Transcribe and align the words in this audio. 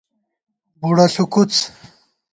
بُوڑہ 0.79 1.05
ݪُوکُوڅ 1.13 1.53